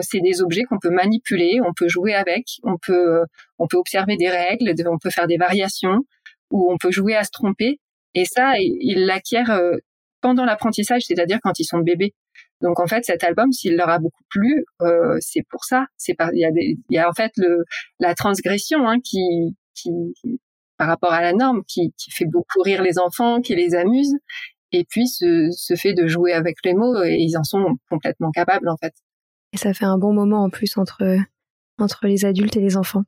[0.00, 3.24] c'est des objets qu'on peut manipuler, on peut jouer avec, on peut,
[3.58, 6.04] on peut observer des règles, on peut faire des variations,
[6.50, 7.80] ou on peut jouer à se tromper.
[8.14, 9.76] Et ça, ils l'acquièrent euh,
[10.20, 12.14] pendant l'apprentissage, c'est-à-dire quand ils sont bébés.
[12.60, 15.86] Donc en fait, cet album, s'il leur a beaucoup plu, euh, c'est pour ça.
[15.96, 17.64] C'est il y y a en fait le,
[18.00, 19.90] la transgression hein, qui, qui,
[20.78, 24.14] par rapport à la norme, qui, fait beaucoup rire les enfants, qui les amuse,
[24.72, 28.68] et puis ce, fait de jouer avec les mots, et ils en sont complètement capables
[28.68, 28.94] en fait.
[29.52, 31.18] Et ça fait un bon moment en plus entre
[31.78, 33.04] entre les adultes et les enfants.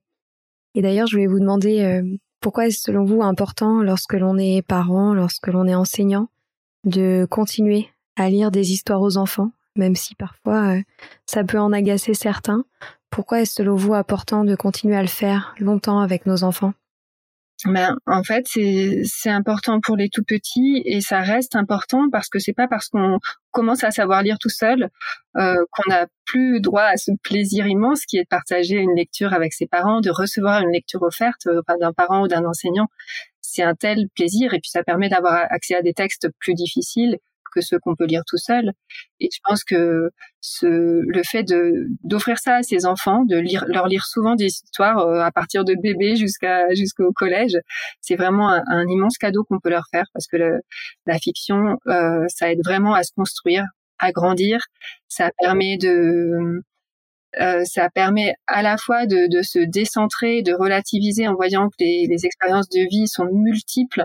[0.75, 2.03] Et d'ailleurs, je voulais vous demander euh,
[2.41, 6.29] pourquoi est-ce selon vous important lorsque l'on est parent, lorsque l'on est enseignant,
[6.85, 10.83] de continuer à lire des histoires aux enfants, même si parfois euh,
[11.27, 12.65] ça peut en agacer certains?
[13.11, 16.73] Pourquoi est-ce selon vous important de continuer à le faire longtemps avec nos enfants?
[17.67, 22.39] Ben, en fait, c'est important pour les tout petits et ça reste important parce que
[22.39, 23.19] c'est pas parce qu'on
[23.51, 24.89] commence à savoir lire tout seul
[25.37, 29.35] euh, qu'on n'a plus droit à ce plaisir immense qui est de partager une lecture
[29.35, 32.89] avec ses parents, de recevoir une lecture offerte euh, d'un parent ou d'un enseignant.
[33.41, 37.19] C'est un tel plaisir et puis ça permet d'avoir accès à des textes plus difficiles
[37.53, 38.73] que ceux qu'on peut lire tout seul.
[39.21, 40.11] Et je pense que
[40.63, 45.21] le fait de d'offrir ça à ses enfants, de leur lire souvent des histoires euh,
[45.21, 47.59] à partir de bébé jusqu'à jusqu'au collège,
[48.01, 50.37] c'est vraiment un, immense cadeau qu'on peut leur faire parce que
[51.07, 53.65] la fiction, euh, ça aide vraiment à se construire,
[53.99, 54.67] à grandir.
[55.09, 56.63] Ça permet de
[57.41, 61.77] euh, ça permet à la fois de, de, se décentrer, de relativiser en voyant que
[61.79, 64.05] les, les expériences de vie sont multiples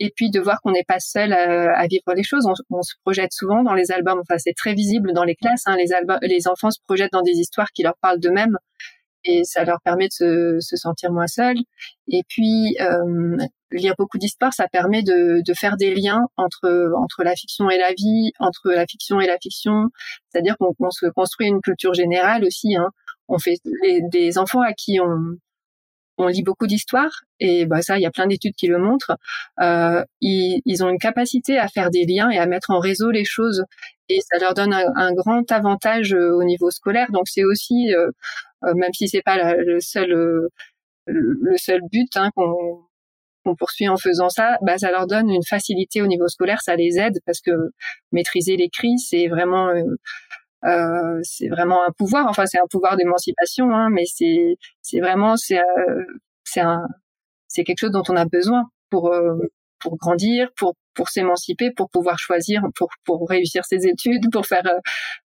[0.00, 2.46] et puis de voir qu'on n'est pas seul à, à, vivre les choses.
[2.70, 4.20] On, se projette souvent dans les albums.
[4.20, 5.62] Enfin, c'est très visible dans les classes.
[5.66, 8.56] Hein, les, albums, les enfants se projettent dans des histoires qui leur parlent d'eux-mêmes
[9.24, 11.58] et ça leur permet de se, se sentir moins seuls.
[12.08, 13.36] Et puis euh,
[13.72, 17.78] lire beaucoup d'histoires, ça permet de, de, faire des liens entre entre la fiction et
[17.78, 19.88] la vie, entre la fiction et la fiction.
[20.30, 22.76] C'est-à-dire qu'on se construit une culture générale aussi.
[22.76, 22.90] Hein.
[23.28, 23.56] On fait
[24.10, 25.36] des enfants à qui on
[26.18, 29.16] on lit beaucoup d'histoires et bah ça, il y a plein d'études qui le montrent.
[29.60, 33.10] Euh, ils, ils, ont une capacité à faire des liens et à mettre en réseau
[33.10, 33.64] les choses
[34.08, 37.10] et ça leur donne un, grand avantage euh, au niveau scolaire.
[37.12, 38.10] Donc c'est aussi, euh,
[38.64, 40.48] euh, même si c'est pas le seul
[41.06, 42.84] le seul but hein, qu'on
[43.44, 46.76] qu'on poursuit en faisant ça, bah, ça leur donne une facilité au niveau scolaire, ça
[46.76, 47.52] les aide parce que
[48.12, 49.70] maîtriser l'écrit, c'est vraiment
[50.64, 52.26] euh, c'est vraiment un pouvoir.
[52.28, 56.04] Enfin, c'est un pouvoir d'émancipation, hein, mais c'est c'est vraiment c'est euh,
[56.44, 56.86] c'est un
[57.48, 59.36] c'est quelque chose dont on a besoin pour euh,
[59.80, 64.64] pour grandir, pour pour s'émanciper, pour pouvoir choisir, pour pour réussir ses études, pour faire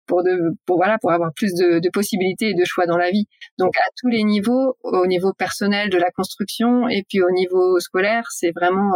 [0.05, 3.09] pour de pour voilà pour avoir plus de, de possibilités et de choix dans la
[3.11, 3.25] vie.
[3.57, 7.79] Donc à tous les niveaux, au niveau personnel de la construction et puis au niveau
[7.79, 8.91] scolaire, c'est vraiment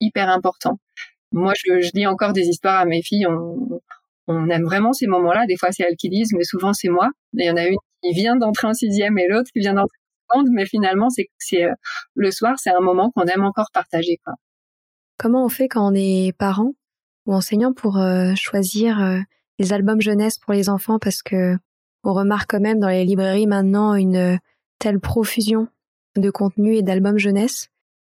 [0.00, 0.78] hyper important.
[1.32, 3.26] Moi, je, je lis encore des histoires à mes filles.
[3.26, 3.80] On,
[4.28, 5.46] on aime vraiment ces moments-là.
[5.46, 7.10] Des fois, c'est elles qui lisent, mais souvent, c'est moi.
[7.34, 9.96] Il y en a une qui vient d'entrer en sixième et l'autre qui vient d'entrer
[10.30, 11.28] en seconde, mais finalement, c'est,
[11.64, 11.72] euh,
[12.14, 14.18] le soir, c'est un moment qu'on aime encore partager.
[15.18, 16.72] Comment on fait quand on est parent
[17.26, 19.18] ou enseignant pour euh, choisir euh,
[19.58, 20.98] les albums jeunesse pour les enfants?
[20.98, 21.56] Parce que
[22.04, 24.40] on remarque quand même dans les librairies maintenant une
[24.80, 25.68] telle profusion
[26.16, 27.68] de contenu et d'albums jeunesse.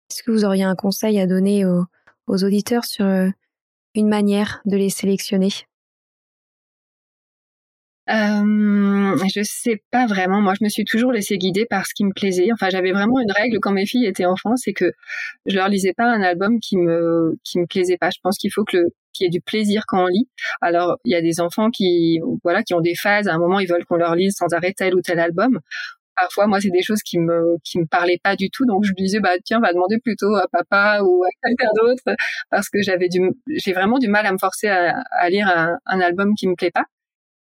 [0.10, 3.06] Est-ce que vous auriez un conseil à donner aux auditeurs sur
[3.94, 5.52] une manière de les sélectionner?
[8.10, 10.42] Euh, je sais pas vraiment.
[10.42, 12.50] Moi, je me suis toujours laissée guider par ce qui me plaisait.
[12.52, 14.92] Enfin, j'avais vraiment une règle quand mes filles étaient enfants, c'est que
[15.46, 18.10] je leur lisais pas un album qui me qui me plaisait pas.
[18.10, 20.28] Je pense qu'il faut que le qu'il y ait du plaisir quand on lit.
[20.62, 23.28] Alors, il y a des enfants qui voilà qui ont des phases.
[23.28, 25.60] À un moment, ils veulent qu'on leur lise sans arrêt tel ou tel album.
[26.16, 28.66] Parfois, moi, c'est des choses qui me qui me parlaient pas du tout.
[28.66, 32.04] Donc, je disais bah tiens, va demander plutôt à papa ou à quelqu'un d'autre
[32.52, 35.78] parce que j'avais du j'ai vraiment du mal à me forcer à, à lire un,
[35.86, 36.86] un album qui me plaît pas.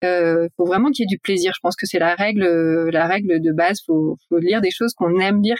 [0.02, 1.52] Euh, faut vraiment qu'il y ait du plaisir.
[1.54, 3.78] Je pense que c'est la règle, la règle de base.
[3.86, 5.56] Faut, faut lire des choses qu'on aime lire,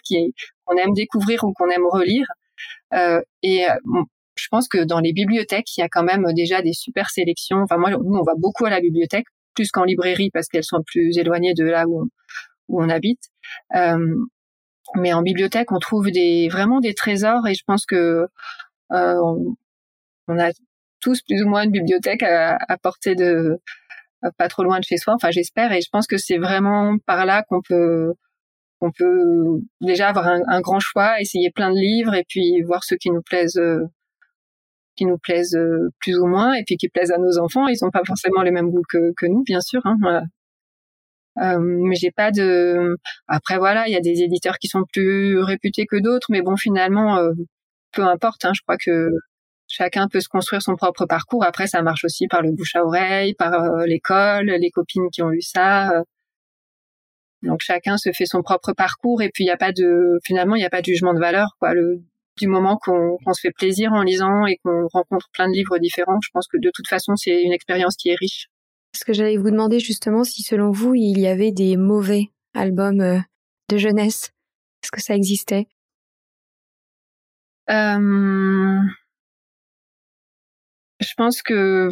[0.64, 2.26] qu'on aime découvrir ou qu'on aime relire.
[2.94, 3.74] Euh, et euh,
[4.36, 7.58] je pense que dans les bibliothèques, il y a quand même déjà des super sélections.
[7.62, 10.82] Enfin, moi, nous, on va beaucoup à la bibliothèque, plus qu'en librairie parce qu'elles sont
[10.84, 12.08] plus éloignées de là où
[12.68, 13.22] on, habite.
[13.76, 14.14] Euh,
[14.96, 16.08] mais en bibliothèque, on trouve
[16.50, 18.26] vraiment des trésors et je pense que
[18.92, 19.44] euh,
[20.28, 20.50] on, a
[21.00, 23.56] tous plus ou moins une bibliothèque à, à portée de euh,
[24.38, 25.14] pas trop loin de chez soi.
[25.14, 28.12] Enfin, j'espère et je pense que c'est vraiment par là qu'on peut
[28.80, 32.96] qu'on peut déjà avoir un, grand choix, essayer plein de livres et puis voir ceux
[32.96, 33.84] qui nous plaisent euh,
[34.96, 37.66] qui nous plaisent euh, plus ou moins et puis qui plaisent à nos enfants.
[37.68, 39.80] Ils n'ont pas forcément les mêmes goûts que, que nous, bien sûr.
[39.84, 39.96] Hein,
[41.42, 42.96] Euh, mais j'ai pas de.
[43.26, 46.56] Après voilà, il y a des éditeurs qui sont plus réputés que d'autres, mais bon
[46.56, 47.18] finalement,
[47.92, 48.44] peu importe.
[48.44, 49.10] Hein, je crois que
[49.74, 51.44] chacun peut se construire son propre parcours.
[51.44, 55.22] Après, ça marche aussi par le bouche à oreille, par euh, l'école, les copines qui
[55.22, 55.90] ont lu ça.
[55.90, 56.02] Euh.
[57.42, 60.54] Donc chacun se fait son propre parcours et puis il n'y a pas de finalement
[60.54, 61.74] il n'y a pas de jugement de valeur quoi.
[61.74, 62.02] Le,
[62.38, 66.18] du moment qu'on se fait plaisir en lisant et qu'on rencontre plein de livres différents,
[66.22, 68.48] je pense que de toute façon c'est une expérience qui est riche.
[68.96, 73.00] Ce que j'allais vous demander justement si selon vous il y avait des mauvais albums
[73.00, 73.18] euh,
[73.68, 74.30] de jeunesse.
[74.82, 75.66] Est-ce que ça existait?
[77.68, 78.80] Euh
[81.14, 81.90] je pense que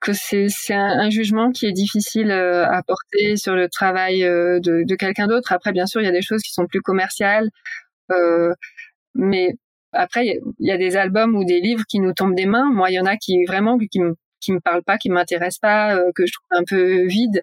[0.00, 4.60] que c'est c'est un, jugement qui est difficile euh, à porter sur le travail euh,
[4.60, 5.52] de, de quelqu'un d'autre.
[5.52, 7.50] Après, bien sûr, il y a des choses qui sont plus commerciales,
[8.12, 8.52] euh,
[9.14, 9.54] mais
[9.92, 12.70] après, il y, a des albums ou des livres qui nous tombent des mains.
[12.72, 15.60] Moi, il y en a qui vraiment qui me qui me parlent pas, qui m'intéressent
[15.60, 17.42] pas, que je trouve un peu vide.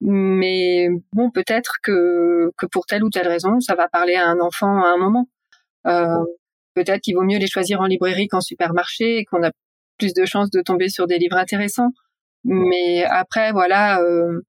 [0.00, 4.40] Mais bon, peut-être que que pour telle ou telle raison, ça va parler à un
[4.40, 5.28] enfant à un moment.
[6.74, 9.50] peut-être qu'il vaut mieux les choisir en librairie qu'en supermarché et qu'on a
[9.98, 11.92] plus de chances de tomber sur des livres intéressants.
[12.44, 14.40] Mais après, voilà, euh,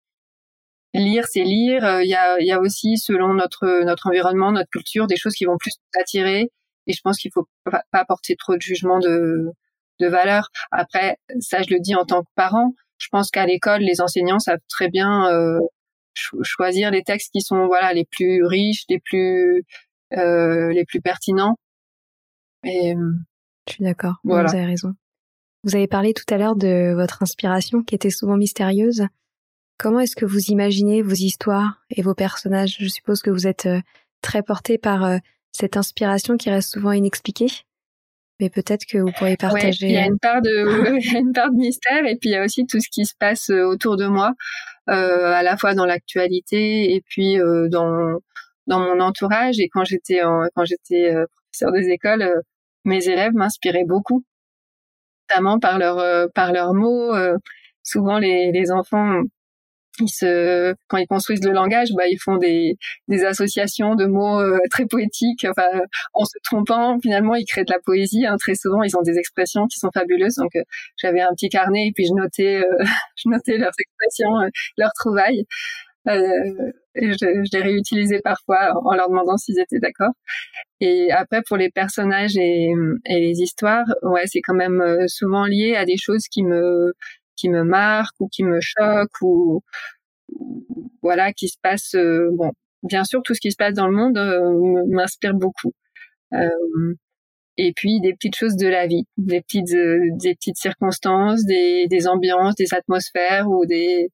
[0.94, 2.02] lire, c'est lire.
[2.02, 5.46] Il y a, y a aussi, selon notre notre environnement, notre culture, des choses qui
[5.46, 6.52] vont plus attirer.
[6.88, 9.52] Et je pense qu'il faut pas, apporter trop de jugement de
[10.00, 10.50] de valeur.
[10.72, 12.74] Après, ça, je le dis en tant que parent.
[12.98, 15.60] Je pense qu'à l'école, les enseignants savent très bien euh,
[16.14, 19.64] choisir les textes qui sont voilà les plus riches, les plus
[20.14, 21.58] euh, les plus pertinents.
[22.64, 22.94] Et
[23.68, 24.16] je suis d'accord.
[24.24, 24.50] Voilà.
[24.50, 24.94] Vous avez raison.
[25.64, 29.08] Vous avez parlé tout à l'heure de votre inspiration qui était souvent mystérieuse.
[29.78, 32.78] Comment est-ce que vous imaginez vos histoires et vos personnages?
[32.80, 33.82] Je suppose que vous êtes euh,
[34.22, 35.18] très porté par euh,
[35.52, 37.48] cette inspiration qui reste souvent inexpliquée.
[38.40, 39.88] Mais peut-être que vous pourriez partager.
[39.88, 40.50] il y a une part de,
[41.00, 42.88] il y a une part de mystère et puis il y a aussi tout ce
[42.90, 44.34] qui se passe euh, autour de moi,
[44.90, 48.20] euh, à la fois dans l'actualité et puis euh, dans
[48.68, 49.60] dans mon entourage.
[49.60, 52.32] Et quand j'étais quand j'étais professeur des écoles,
[52.86, 54.24] mes élèves m'inspiraient beaucoup
[55.30, 57.14] notamment par leur euh, par leurs mots.
[57.14, 57.36] Euh,
[57.84, 59.22] souvent, les, les enfants
[60.02, 62.78] ils se quand ils construisent le langage bah ils font des
[63.10, 65.68] des associations de mots euh, très poétiques enfin
[66.14, 68.38] en se trompant finalement ils créent de la poésie hein.
[68.40, 70.52] très souvent ils ont des expressions qui sont fabuleuses donc
[70.96, 72.62] j'avais un petit carnet et puis je notais
[73.18, 75.46] je notais leurs expressions leurs trouvailles
[76.08, 80.14] euh, je, les réutilisais parfois en leur demandant s'ils étaient d'accord.
[80.80, 82.72] Et après, pour les personnages et,
[83.08, 86.94] les histoires, ouais, c'est quand même euh, souvent lié à des choses qui me
[87.36, 89.62] qui me marquent ou qui me choquent ou,
[91.02, 91.96] voilà qui se passe.
[91.96, 92.52] Euh, bon,
[92.84, 94.20] bien sûr, tout ce qui se passe dans le monde
[94.90, 95.74] m'inspire beaucoup.
[96.34, 96.50] Euh,
[97.58, 102.08] et puis des petites choses de la vie, des petites des petites circonstances, des, des
[102.08, 104.08] ambiances, des atmosphères ou des euh,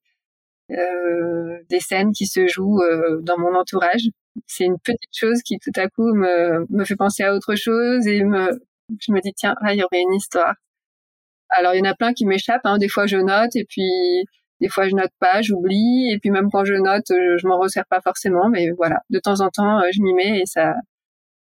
[0.68, 4.08] des scènes qui se jouent euh, dans mon entourage.
[4.46, 8.18] C'est une petite chose qui tout à coup me, fait penser à autre chose et
[8.18, 10.54] je me dis tiens là il y aurait une histoire.
[11.50, 12.64] Alors il y en a plein qui m'échappent.
[12.64, 12.78] Hein.
[12.78, 14.24] Des fois je note et puis
[14.60, 17.86] des fois je note pas, j'oublie et puis même quand je note, je m'en resserre
[17.88, 18.48] pas forcément.
[18.48, 20.74] Mais voilà, de temps en temps je m'y mets et ça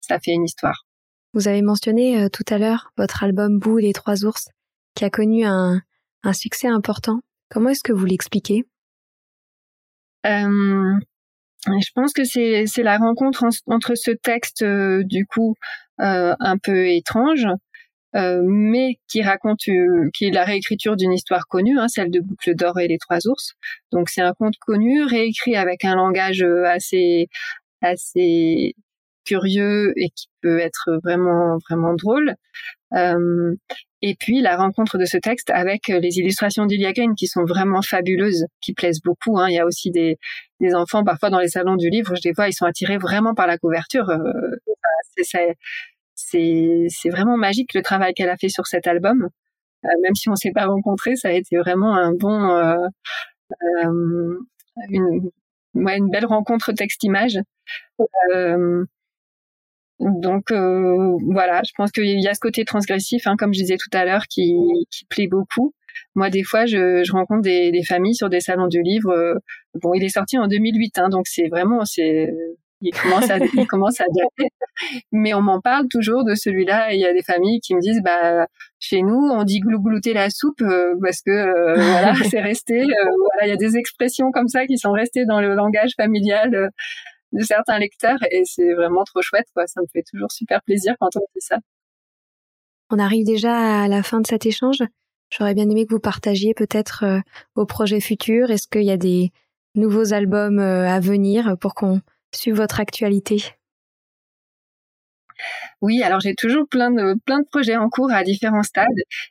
[0.01, 0.85] ça fait une histoire.
[1.33, 4.49] Vous avez mentionné tout à l'heure votre album Bou et les trois ours
[4.95, 5.81] qui a connu un,
[6.33, 7.21] succès important.
[7.49, 8.63] Comment est-ce que vous l'expliquez?
[8.63, 8.72] euh,
[10.25, 15.55] Je pense que c'est la rencontre entre ce texte euh, du coup
[16.01, 17.47] euh, un peu étrange,
[18.15, 19.59] euh, mais qui raconte
[20.13, 23.19] qui est la réécriture d'une histoire connue, hein, celle de Boucle d'or et les trois
[23.27, 23.53] ours.
[23.91, 27.27] Donc c'est un conte connu réécrit avec un langage assez
[27.81, 28.75] assez
[29.25, 32.35] curieux et qui peut être vraiment vraiment drôle.
[32.93, 33.55] Euh,
[34.05, 37.81] et puis la rencontre de ce texte avec euh, les illustrations d'Iliagen qui sont vraiment
[37.81, 39.39] fabuleuses, qui plaisent beaucoup.
[39.39, 39.47] Hein.
[39.49, 40.17] Il y a aussi des,
[40.59, 43.33] des, enfants parfois dans les salons du livre, je les vois, ils sont attirés vraiment
[43.33, 44.09] par la couverture.
[44.09, 44.19] Euh,
[46.15, 49.29] c'est vraiment magique le travail qu'elle a fait sur cet album.
[49.85, 52.87] Euh, même si on s'est pas rencontrés, ça a été vraiment un bon, euh,
[53.85, 54.37] euh,
[54.89, 55.29] une,
[55.75, 57.39] ouais, une belle rencontre texte-image.
[58.31, 58.85] Euh,
[60.03, 63.77] donc euh, voilà, je pense qu'il y a ce côté transgressif, hein, comme je disais
[63.77, 64.55] tout à l'heure, qui,
[64.91, 65.73] qui plaît beaucoup.
[66.15, 69.11] Moi, des fois, je, je rencontre des, des, familles sur des salons du livre.
[69.11, 69.35] Euh,
[69.81, 72.31] bon, il est sorti en 2008, hein, donc c'est vraiment, c'est,
[72.81, 74.49] il commence à, il commence à dater.
[75.11, 76.93] Mais on m'en parle toujours de celui-là.
[76.93, 78.47] Il y a des familles qui me disent, bah,
[78.79, 82.83] chez nous, on dit glouglouter la soupe euh, parce que voilà, c'est resté.
[82.83, 86.71] voilà, il y a des expressions comme ça qui sont restées dans le langage familial
[87.33, 89.67] de certains lecteurs et c'est vraiment trop chouette quoi.
[89.67, 91.57] Ça me fait toujours super plaisir quand on fait ça.
[92.89, 94.83] On arrive déjà à la fin de cet échange.
[95.29, 97.19] J'aurais bien aimé que vous partagiez peut-être euh,
[97.55, 98.51] vos projets futurs.
[98.51, 99.31] Est-ce qu'il y a des
[99.73, 102.01] nouveaux albums euh, à venir pour qu'on
[102.35, 103.43] suive votre actualité?
[105.81, 108.87] Oui, alors j'ai toujours plein de plein de projets en cours à différents stades.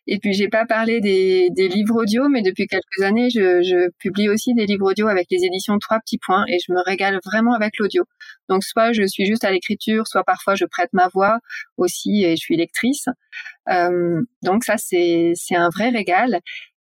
[0.06, 3.90] Et puis j'ai pas parlé des, des livres audio, mais depuis quelques années, je, je,
[3.98, 7.18] publie aussi des livres audio avec les éditions Trois petits points, et je me régale
[7.24, 8.04] vraiment avec l'audio.
[8.48, 11.38] Donc soit je suis juste à l'écriture, soit parfois je prête ma voix
[11.76, 13.06] aussi, et je suis lectrice.
[13.70, 16.40] Euh, donc ça c'est c'est un vrai régal.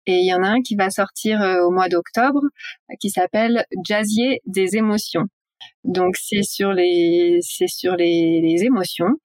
[0.07, 2.41] Et il y en a un qui va sortir euh, au mois d'octobre,
[3.01, 5.27] qui s'appelle Jazzier des émotions.
[5.83, 9.15] Donc c'est sur les c'est sur les, émotions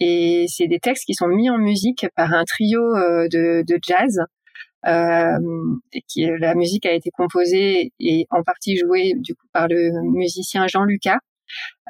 [0.00, 4.20] et c'est des textes qui sont mis en musique par un trio euh, de, jazz.
[4.86, 5.36] Euh,
[6.08, 10.66] qui la musique a été composée et en partie jouée du coup par le musicien
[10.68, 11.18] Jean Lucas,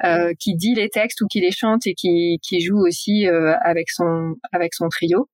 [0.03, 3.89] euh, qui dit les textes ou qui les chante et qui, qui joue aussi avec
[3.89, 5.29] son avec son trio.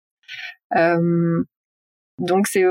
[2.19, 2.63] Donc c'est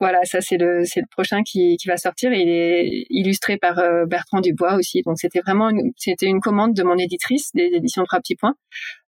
[0.00, 2.32] voilà, ça c'est le c'est le prochain qui, qui va sortir.
[2.32, 5.02] Il est illustré par euh, Bertrand Dubois aussi.
[5.02, 8.54] Donc c'était vraiment une, c'était une commande de mon éditrice des éditions Trois petits points.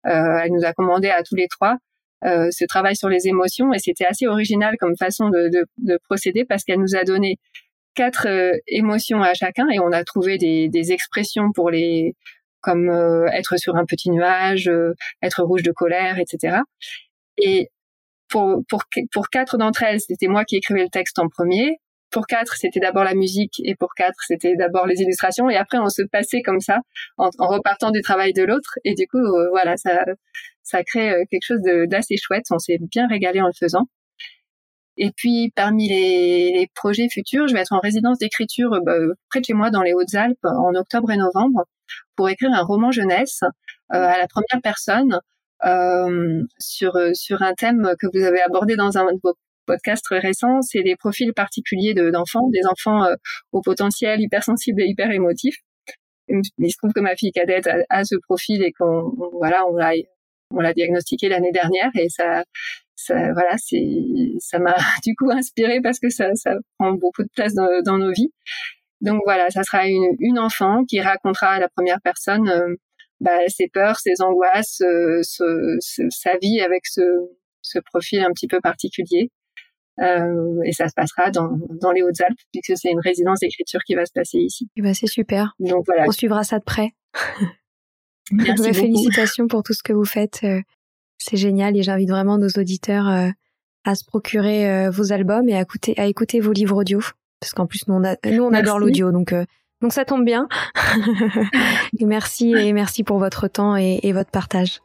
[0.06, 1.76] Euh, elle nous a commandé à tous les trois
[2.24, 5.98] euh, ce travail sur les émotions et c'était assez original comme façon de, de, de
[6.04, 7.38] procéder parce qu'elle nous a donné
[7.94, 12.14] quatre euh, émotions à chacun et on a trouvé des, des expressions pour les
[12.60, 14.70] comme euh, être sur un petit nuage,
[15.22, 16.58] être rouge de colère, etc.
[17.38, 17.70] Et
[18.30, 21.78] pour, pour, pour quatre d'entre elles, c'était moi qui écrivais le texte en premier.
[22.10, 25.48] Pour quatre, c'était d'abord la musique et pour quatre, c'était d'abord les illustrations.
[25.48, 26.78] Et après, on se passait comme ça
[27.18, 28.78] en, en repartant du travail de l'autre.
[28.84, 30.04] Et du coup, euh, voilà, ça,
[30.62, 32.44] ça crée euh, quelque chose d'assez chouette.
[32.50, 33.86] On s'est bien régalé en le faisant.
[34.96, 38.96] Et puis, parmi les, les projets futurs, je vais être en résidence d'écriture bah,
[39.30, 41.64] près de chez moi, dans les Hautes-Alpes, en octobre et novembre,
[42.16, 45.20] pour écrire un roman jeunesse euh, à la première personne
[45.64, 49.34] euh, sur sur un thème que vous avez abordé dans un de vos
[49.66, 53.14] podcasts récents, c'est les profils particuliers d'enfants, des enfants euh,
[53.52, 55.54] au potentiel hypersensible et hyper émotif.
[56.28, 59.92] Il se trouve que ma fille cadette a, ce profil et qu'on voilà, on l'a
[60.52, 62.44] on l'a diagnostiqué l'année dernière et ça
[62.96, 63.84] ça voilà, c'est
[64.38, 68.12] ça m'a du coup inspiré parce que ça ça prend beaucoup de place dans, nos
[68.12, 68.32] vies.
[69.00, 72.74] Donc voilà, ça sera une, une enfant qui racontera à la première personne euh,
[73.20, 75.20] bah, ses peurs, ses angoisses, euh,
[76.10, 77.02] sa vie avec ce,
[77.62, 79.30] ce, profil un petit peu particulier.
[80.00, 83.94] Euh, et ça se passera dans, dans les Hautes-Alpes, puisque c'est une résidence d'écriture qui
[83.94, 84.68] va se passer ici.
[84.76, 85.54] Et bah, c'est super.
[85.58, 86.04] Donc voilà.
[86.06, 86.94] On suivra ça de près.
[88.32, 90.40] Merci Félicitations pour tout ce que vous faites.
[90.44, 90.60] Euh,
[91.18, 93.06] c'est génial et j'invite vraiment nos auditeurs
[93.84, 97.00] à se procurer vos albums et à écouter, à écouter vos livres audio.
[97.40, 99.12] Parce qu'en plus, nous, on, a, nous, on adore l'audio.
[99.12, 99.34] Donc,
[99.80, 100.48] donc ça tombe bien.
[101.98, 104.80] et merci et merci pour votre temps et, et votre partage.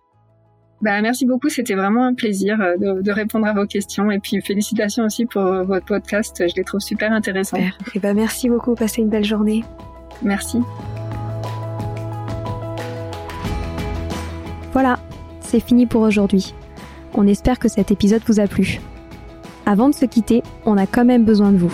[0.82, 4.20] Bah, merci beaucoup, c'était vraiment un plaisir euh, de, de, répondre à vos questions et
[4.20, 7.58] puis félicitations aussi pour euh, votre podcast, je les trouve super intéressants.
[7.96, 9.64] Et bah, merci beaucoup, passez une belle journée.
[10.22, 10.60] Merci.
[14.74, 15.00] Voilà,
[15.40, 16.54] c'est fini pour aujourd'hui.
[17.14, 18.80] On espère que cet épisode vous a plu.
[19.66, 21.74] Avant de se quitter, on a quand même besoin de vous.